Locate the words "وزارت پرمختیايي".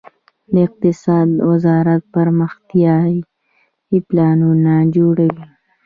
1.49-3.17